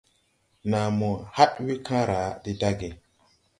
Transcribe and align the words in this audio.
Nàa 0.69 0.89
mo 0.99 1.09
haɗ 1.35 1.51
we 1.65 1.73
kããra 1.85 2.19
de 2.43 2.51
dage. 2.61 2.89